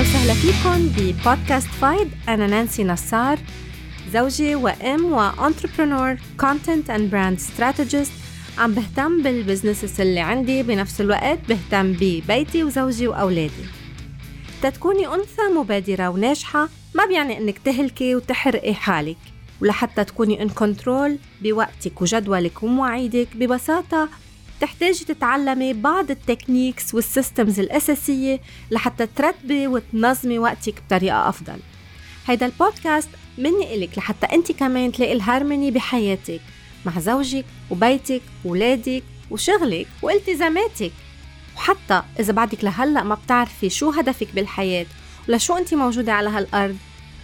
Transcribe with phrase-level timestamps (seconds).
[0.00, 2.10] أهلا وسهلا فيكم ببودكاست فايد.
[2.28, 3.38] أنا نانسي نصار
[4.12, 8.12] زوجة وأم و entrepreneur content and brand strategist
[8.58, 13.64] عم بهتم بال businesses اللي عندي بنفس الوقت بهتم ببيتي وزوجي وأولادي.
[14.62, 19.18] لتكوني أنثى مبادرة وناجحة ما بيعني إنك تهلكي وتحرقي حالك
[19.62, 24.08] ولحتى تكوني in control بوقتك وجدولك ومواعيدك ببساطة
[24.60, 28.40] تحتاجي تتعلمي بعض ال techniques وال systems الأساسية
[28.70, 31.58] لحتى ترتبي وتنظمي وقتك بطريقة أفضل.
[32.26, 36.40] هيدا البودكاست مني إلك لحتى أنت كمان تلاقي الهارموني بحياتك
[36.86, 40.92] مع زوجك وبيتك وولادك وشغلك والتزاماتك.
[41.56, 44.86] وحتى إذا بعدك لهلأ ما بتعرفي شو هدفك بالحياة
[45.28, 46.76] ولشو أنت موجودة على هالأرض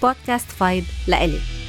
[0.03, 1.66] بودكاست فايد لإلك.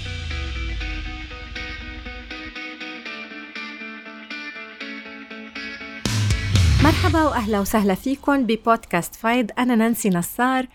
[7.07, 10.67] مرحبا وأهلا وسهلا فيكم ببودكاست فايد أنا نانسي نصار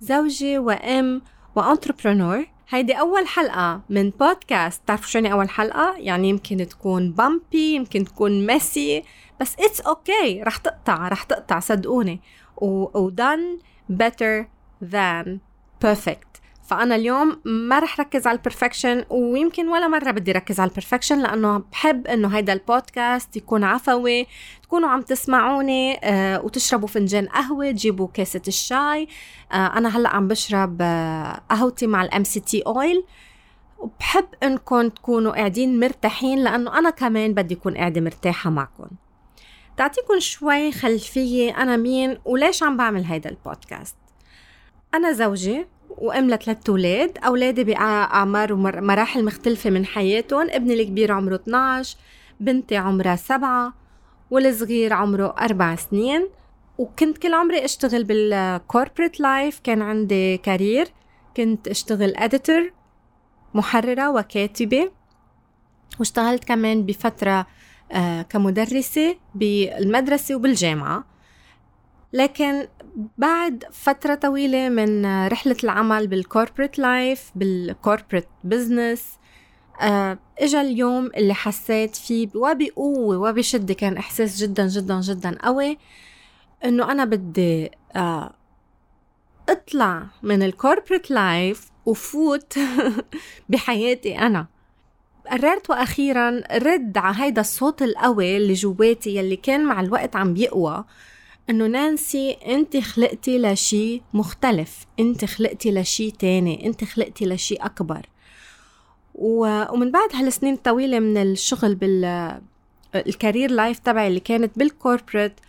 [0.00, 1.22] زوجة وأم
[1.54, 2.46] و entrepreneur.
[2.68, 4.82] هيدي أول حلقة من بودكاست.
[4.82, 9.04] بتعرفوا شو يعني أول حلقة؟ يعني يمكن تكون bumpy يمكن تكون messy
[9.40, 10.46] بس it's okay okay.
[10.46, 12.20] رح تقطع رح تقطع صدقوني.
[12.56, 14.46] و done better
[14.92, 15.38] than
[15.84, 16.29] perfect.
[16.70, 20.74] فأنا اليوم ما رح ركز على ال perfection ويمكن ولا مرة بدي ركز على ال
[20.74, 24.26] perfection لأنه بحب إنه هيدا البودكاست يكون عفوي
[24.62, 29.08] تكونوا عم تسمعوني آه وتشربوا فنجان قهوة تجيبوا كاسة الشاي.
[29.52, 33.04] آه أنا هلأ عم بشرب آه قهوتي مع ال MCT oil
[33.78, 38.88] وبحب إنكم تكونوا قاعدين مرتاحين لأنه أنا كمان بدي أكون قاعدة مرتاحة معكم.
[39.76, 43.96] تعطيكم شوي خلفية أنا مين وليش عم بعمل هيدا البودكاست
[44.94, 45.66] أنا زوجة
[46.00, 50.46] وام لثلاث أولاد أولادي بأعمار ومراحل مختلفة من حياتهم.
[50.50, 51.96] ابني الكبير عمره 12
[52.40, 53.74] بنتي عمرها سبعة
[54.30, 56.28] والصغير عمره أربع سنين.
[56.78, 60.88] وكنت كل عمري أشتغل بال corporate life كان عندي career
[61.36, 62.72] كنت أشتغل editor
[63.54, 64.90] محررة وكاتبة.
[65.98, 67.46] واشتغلت كمان بفترة
[67.92, 71.04] آه، كمدرسة بالمدرسة وبالجامعة.
[72.12, 72.68] لكن
[73.18, 79.18] بعد فترة طويلة من رحلة العمل بال corporate life بال corporate business
[80.40, 85.78] إجا اليوم اللي حسيت فيه وبقوة وبشدة كان إحساس جدا جدا جدا قوي
[86.64, 88.34] إنه أنا بدي آه
[89.48, 92.58] أطلع من ال corporate life وفوت
[93.48, 94.46] بحياتي أنا.
[95.30, 100.84] قررت وأخيرا رد على هيدا الصوت القوي اللي جواتي يلي كان مع الوقت عم بيقوى.
[101.50, 104.86] إنه نانسي أنت خلقتي لشي مختلف.
[105.00, 106.66] أنت خلقتي لشي تاني.
[106.66, 108.06] أنت خلقتي لشي أكبر.
[109.14, 112.40] ومن بعد هالسنين الطويلة من الشغل بال
[112.94, 115.40] career life تبعي اللي كانت بال corporate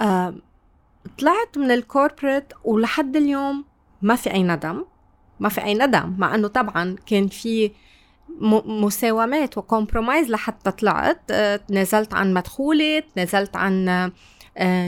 [0.00, 0.34] آه
[1.18, 3.64] طلعت من ال corporate ولحد اليوم
[4.02, 4.84] ما في أي ندم.
[5.40, 6.14] ما في أي ندم.
[6.18, 7.70] مع إنه طبعا كان في
[8.64, 11.20] مساومات و compromise لحتى طلعت.
[11.30, 14.10] آه تنازلت عن مدخولي تنازلت عن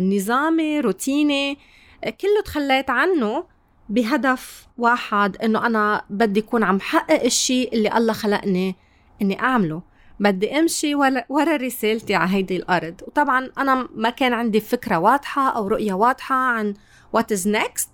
[0.01, 1.59] نظامي روتيني
[2.05, 3.45] آه، كله تخليت عنه
[3.89, 8.77] بهدف واحد إنه أنا بدي اكون عم حقق الشيء اللي الله خلقني
[9.23, 9.83] إني أعمله.
[10.21, 10.95] بدي أمشي
[11.29, 12.95] ورا رسالتي على هيدي الأرض.
[13.07, 16.75] وطبعا أنا ما كان عندي فكرة واضحة أو رؤية واضحة عن
[17.13, 17.91] what is next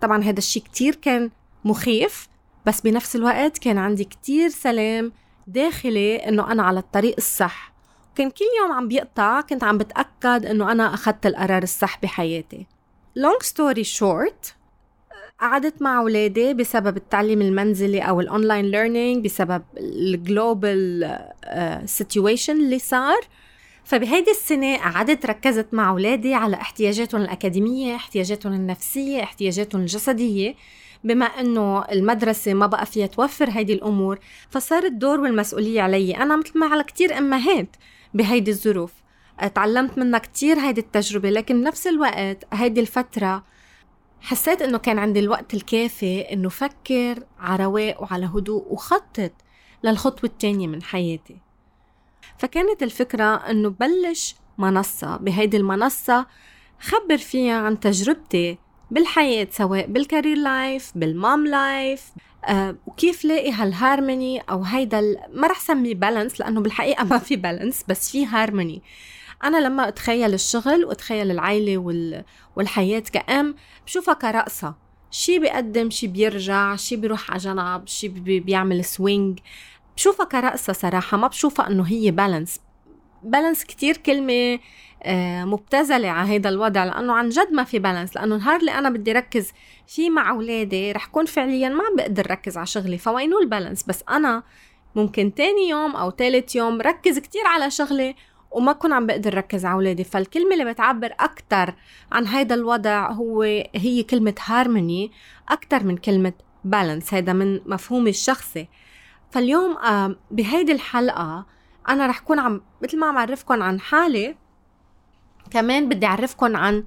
[0.00, 1.30] طبعا هذا الشيء كتير كان
[1.64, 2.28] مخيف
[2.66, 5.12] بس بنفس الوقت كان عندي كتير سلام
[5.46, 7.73] داخلي إنه أنا على الطريق الصح.
[8.16, 12.66] كان كل يوم عم بيقطع كنت عم بتأكد إنه أنا أخذت القرار الصح بحياتي.
[13.18, 14.52] Long story short
[15.40, 21.18] قعدت مع أولادي بسبب التعليم المنزلي أو ال online learning بسبب ال global
[21.84, 23.20] situation اللي صار.
[23.84, 30.54] فبهيدي السنة قعدت ركزت مع أولادي على احتياجاتهم الأكاديمية احتياجاتهم النفسية احتياجاتهم الجسدية.
[31.04, 34.18] بما إنه المدرسة ما بقى فيها توفر هيدي الأمور
[34.50, 36.16] فصار الدور والمسؤولية علي.
[36.16, 37.76] أنا مثل ما على كتير امهات
[38.14, 38.92] بهيدي الظروف.
[39.54, 43.44] تعلمت منها كتير هيدي التجربة لكن بنفس الوقت هيدي الفترة
[44.20, 49.32] حسيت إنه كان عندي الوقت الكافي إنه فكر على رواق وعلى هدوء وخطط
[49.84, 51.36] للخطوة التانية من حياتي.
[52.38, 56.26] فكانت الفكرة إنه بلش منصة بهيدي المنصة
[56.80, 58.58] خبر فيها عن تجربتي
[58.90, 62.12] بالحياة سواء بال career life بال mom life
[62.48, 65.00] آه وكيف لاقي هالهارموني؟ أو هيدا
[65.32, 68.82] ما رح سميه balance لأنه بالحقيقة ما في balance بس في هارموني.
[69.44, 72.24] أنا لما أتخيل الشغل وأتخيل العائله وال...
[72.56, 73.54] والحياة كأم
[73.86, 74.74] بشوفها كرقصة.
[75.10, 78.40] شي بيقدم شي بيرجع شي بيروح على جنب شي بي...
[78.40, 79.38] بيعمل swing
[79.96, 82.60] بشوفها كرقصة صراحة ما بشوفها إنه هي balance
[83.22, 84.58] balance كتير كلمة
[85.04, 88.90] آه، مبتذلة على هيدا الوضع لأنه عن جد ما في balance لأنه النهار اللي أنا
[88.90, 89.52] بدي ركز
[89.86, 93.82] فيه مع أولادي رح كون فعليا ما عم بقدر ركز على شغلي فوينو ال balance؟
[93.82, 94.42] بس أنا
[94.94, 98.14] ممكن تاني يوم أو تالت يوم ركز كتير على شغلي
[98.50, 100.04] وما كون عم بقدر ركز على أولادي.
[100.04, 101.74] فالكلمة اللي بتعبر أكتر
[102.12, 103.42] عن هيدا الوضع هو
[103.74, 105.10] هي كلمة هارموني
[105.48, 106.32] أكتر من كلمة
[106.64, 108.68] بالانس هيدا من مفهومي الشخصي.
[109.30, 111.46] فاليوم آه، بهيدي الحلقة
[111.88, 114.43] أنا رح كون عم مثل ما عم أعرفكم عن حالي
[115.50, 116.84] كمان بدي أعرفكم عن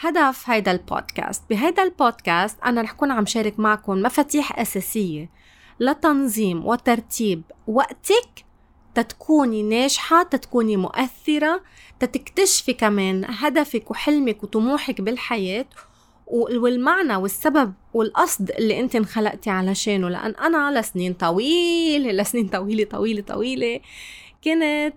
[0.00, 1.42] هدف هيدا البودكاست.
[1.50, 5.30] بهيدا البودكاست أنا رح كون عم شارك معكم مفاتيح أساسية
[5.80, 8.44] لتنظيم وترتيب وقتك
[8.94, 11.62] تتكوني ناجحة تتكوني مؤثرة
[12.00, 15.66] تتكتشفي كمان هدفك وحلمك وطموحك بالحياة
[16.26, 20.08] والمعنى والسبب والقصد اللي أنت انخلقتي علشانه.
[20.08, 23.80] لأن أنا لسنين طويلة لسنين طويلة طويلة طويلة
[24.44, 24.94] كنت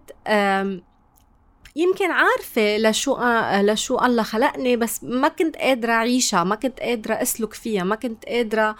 [1.75, 3.17] يمكن عارفة لشو
[3.53, 8.25] لشو الله خلقني بس ما كنت قادرة أعيشها ما كنت قادرة أسلك فيها ما كنت
[8.25, 8.75] قادرة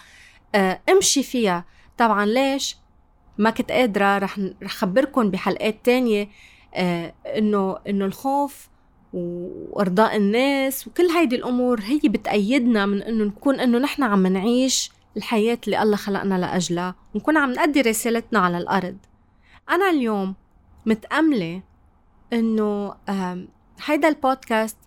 [0.89, 1.65] أمشي فيها.
[1.97, 2.77] طبعا ليش؟
[3.37, 6.29] ما كنت قادرة رح رح خبركم بحلقات تانية
[7.37, 8.67] إنه إنه الخوف
[9.13, 15.57] وإرضاء الناس وكل هيدي الأمور هي بتأيدنا من إنه نكون إنه نحن عم نعيش الحياة
[15.65, 16.95] اللي الله خلقنا لأجلها.
[17.15, 18.97] ونكون عم نأدي رسالتنا على الأرض.
[19.69, 20.35] أنا اليوم
[20.85, 21.61] متأملة
[22.33, 22.95] إنه
[23.85, 24.77] هيدا البودكاست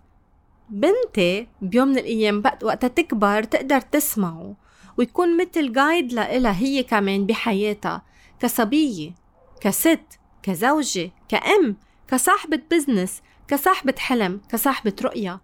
[0.70, 4.54] بنتي بيوم من الأيام وقتها تكبر تقدر تسمعه
[4.96, 8.02] ويكون مثل guide لإلها هي كمان بحياتها
[8.40, 9.14] كصبية
[9.60, 10.00] كست
[10.42, 11.76] كزوجة كأم
[12.08, 15.40] كصاحبة business كصاحبة حلم كصاحبة رؤية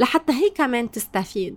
[0.00, 1.56] لحتى هي كمان تستفيد.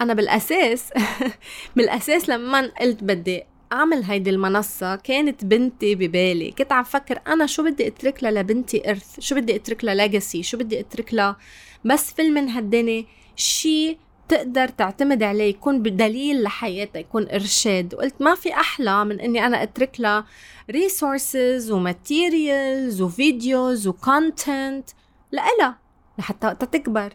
[0.00, 0.92] أنا بالأساس
[1.76, 3.42] بالأساس لما قلت بدي
[3.74, 6.50] أعمل هيدي المنصة؟ كانت بنتي ببالي.
[6.50, 10.42] كنت عم فكر أنا شو بدي أترك لها لبنتي إرث شو بدي أترك لها legacy
[10.42, 11.36] شو بدي أترك لها
[11.84, 13.04] بس فل من هالدنيا
[13.36, 13.98] شي
[14.28, 17.94] تقدر تعتمد عليه يكون بدليل لحياتها يكون إرشاد.
[17.94, 20.26] وقلت ما في أحلى من إني أنا أترك لها
[20.70, 24.90] resources و materials و videos و content
[25.32, 25.78] لإلها
[26.18, 27.12] لحتى تكبر.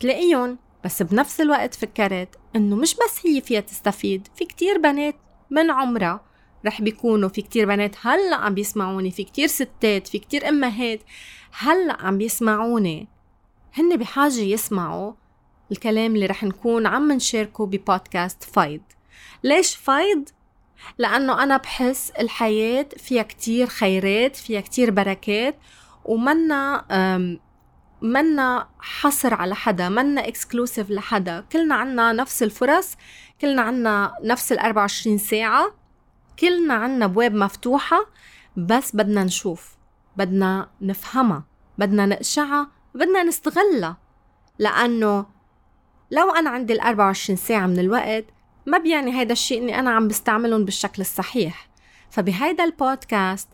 [0.00, 5.14] تلاقيهم بس بنفس الوقت فكرت إنه مش بس هي فيها تستفيد في كتير بنات
[5.50, 6.20] من عمرها
[6.66, 7.96] رح بيكونوا في كتير بنات.
[8.02, 11.00] هلأ عم بيسمعوني في كتير ستات في كتير أمهات.
[11.52, 13.08] هلأ عم بيسمعوني.
[13.74, 15.12] هن بحاجة يسمعوا
[15.72, 18.82] الكلام اللي رح نكون عم نشاركه ببودكاست فايد
[19.44, 20.30] ليش فايد؟
[20.98, 25.56] لأنه أنا بحس الحياة فيها كتير خيرات فيها كتير بركات
[26.04, 26.84] ومنا
[28.02, 31.44] منا حصر على حدا منا exclusive لحدا.
[31.52, 32.96] كلنا عنا نفس الفرص
[33.40, 35.74] كلنا عنا نفس ال 24 ساعة
[36.38, 38.06] كلنا عنا بواب مفتوحة
[38.56, 39.76] بس بدنا نشوف
[40.16, 41.44] بدنا نفهمها
[41.78, 43.96] بدنا نقشعها بدنا نستغلها.
[44.58, 45.26] لأنه
[46.10, 48.24] لو أنا عندي ال 24 ساعة من الوقت
[48.66, 51.68] ما بيعني هيدا الشيء إني أنا عم بستعملهم بالشكل الصحيح.
[52.10, 53.48] فبهيدا البودكاست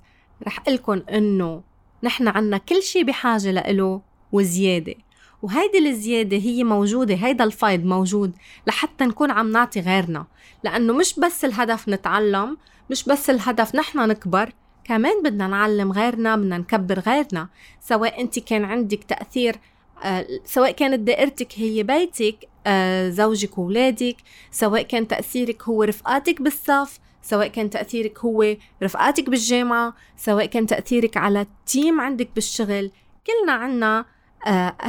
[0.46, 1.62] رح قلكن إنه
[2.02, 4.02] نحن عنا كل شيء بحاجة لإله
[4.36, 4.94] وزيادة.
[5.42, 8.32] وهيدي الزيادة هي موجودة هيدا الفايض موجود
[8.66, 10.26] لحتى نكون عم نعطي غيرنا.
[10.64, 12.56] لأنه مش بس الهدف نتعلم
[12.90, 14.52] مش بس الهدف نحن نكبر
[14.84, 17.48] كمان بدنا نعلم غيرنا بدنا نكبر غيرنا.
[17.80, 19.56] سواء أنت كان عندك تأثير
[20.04, 24.16] آه، سواء كانت دائرتك هي بيتك آه، زوجك وولادك
[24.50, 31.16] سواء كان تأثيرك هو رفقاتك بالصف سواء كان تأثيرك هو رفقاتك بالجامعة سواء كان تأثيرك
[31.16, 32.90] على ال team عندك بالشغل.
[33.26, 34.04] كلنا عنا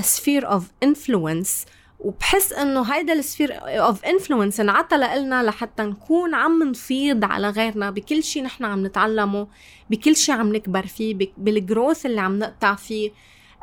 [0.02, 1.66] sphere of influence
[2.00, 7.90] وبحس إنه هيدا ال sphere of influence انعطى لنا لحتى نكون عم نفيض على غيرنا
[7.92, 9.48] بكل شيء نحن عم نتعلمه
[9.90, 13.12] بكل شيء عم نكبر فيه بال growth اللي عم نقطع فيه.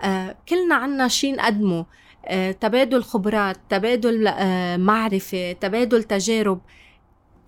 [0.03, 1.87] آه كلنا عنا شيء نقدمه.
[2.27, 6.61] آه تبادل خبرات تبادل آه معرفة تبادل تجارب.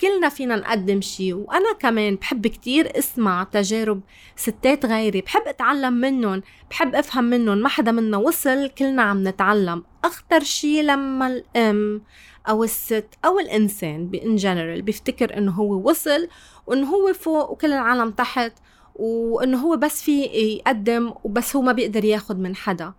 [0.00, 4.00] كلنا فينا نقدم شيء وأنا كمان بحب كتير أسمع تجارب
[4.36, 9.84] ستات غيري بحب أتعلم منهم بحب أفهم منهم ما حدا منا وصل كلنا عم نتعلم.
[10.04, 12.02] أخطر شيء لما الأم
[12.48, 16.28] أو الست أو الإنسان بإن جنرال بيفتكر إنه هو وصل
[16.66, 18.52] وإنه هو فوق وكل العالم تحت
[18.94, 22.92] وإنه هو بس في يقدم وبس هو ما بيقدر ياخد من حدا.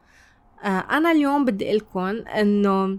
[0.63, 2.97] آه، أنا اليوم بدي لكم إنه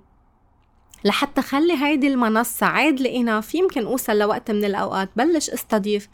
[1.05, 6.09] لحتى خلي هيدي المنصة عاد لقينا في يمكن أوصل لوقت من الأوقات بلش أستضيف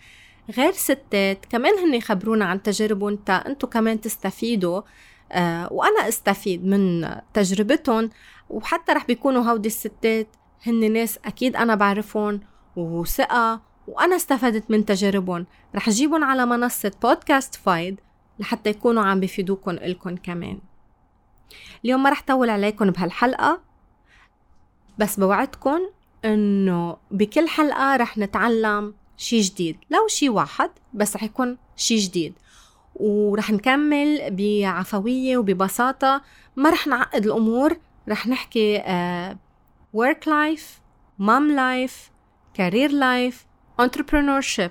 [0.56, 4.82] غير ستات كمان هن يخبرونا عن تجاربهم تا أنتو كمان تستفيدوا
[5.32, 8.10] آه وأنا أستفيد من تجربتهم
[8.50, 10.28] وحتى رح بيكونوا هودي الستات
[10.66, 12.40] هن ناس أكيد أنا بعرفهم
[12.76, 18.00] وثقة وأنا استفدت من تجاربهم رح جيبهم على منصة بودكاست فايد
[18.38, 20.58] لحتى يكونوا عم بيفيدوكم إلكم كمان.
[21.84, 23.60] اليوم ما رح طول عليكم بهالحلقة.
[24.98, 25.80] بس بوعدكم
[26.24, 29.76] إنه بكل حلقة رح نتعلم شي جديد.
[29.90, 32.34] لو شي واحد بس رح يكون شي جديد.
[32.94, 36.22] ورح نكمل بعفوية وببساطة.
[36.56, 37.76] ما رح نعقد الأمور.
[38.08, 38.78] رح نحكي
[39.96, 40.66] work life
[41.20, 42.10] mom life
[42.58, 43.36] career life
[43.82, 44.70] entrepreneurship.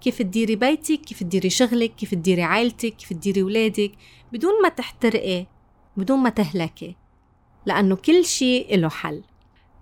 [0.00, 3.92] كيف تديري بيتك كيف تديري شغلك كيف تديري عائلتك كيف تديري ولادك.
[4.32, 5.46] بدون ما تحترقي
[5.96, 6.96] بدون ما تهلكي.
[7.66, 9.22] لأنه كل شيء له حل.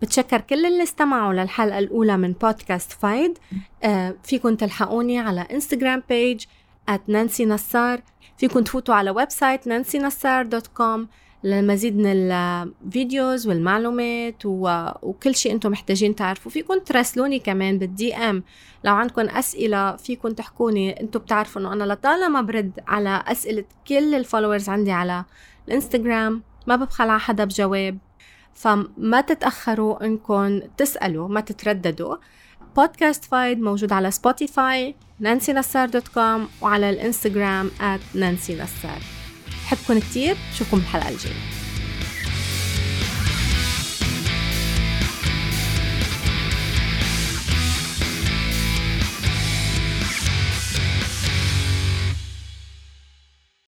[0.02, 3.38] بتشكر كل اللي استمعوا للحلقة الأولى من بودكاست فايد.
[3.83, 6.45] آه فيكن تلحقوني على انستغرام page
[6.90, 8.00] at نانسي نصار.
[8.37, 11.00] فيكن تفوتوا على website nancynasar.com
[11.45, 18.45] للمزيد من ال videos والمعلومات وكل شيء أنتم محتاجين تعرفوا فيكم تراسلوني كمان بال DM
[18.85, 21.00] لو عندكم أسئلة فيكم تحكوني.
[21.00, 25.25] أنتم بتعرفوا انه أنا لطالما برد على أسئلة كل ال followers عندي على
[25.69, 27.99] الإنستغرام ما ببخل على حدا بجواب.
[28.55, 32.17] فما تتأخروا إنكم تسألوا ما تترددوا.
[32.76, 37.71] بودكاست فايد موجود على سبوتيفاي نانسي نصار dot com وعلى الإنستغرام
[38.14, 38.99] نانسي نصار
[39.64, 41.58] بحبكم كتير بشوفكم بالحلقة الجاية.